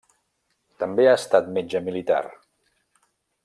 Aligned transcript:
També 0.83 1.05
ha 1.11 1.19
estat 1.19 1.51
metge 1.59 1.81
militar. 1.91 2.21